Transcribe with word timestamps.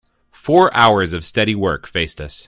Four 0.31 0.75
hours 0.75 1.13
of 1.13 1.23
steady 1.23 1.53
work 1.53 1.85
faced 1.87 2.19
us. 2.21 2.39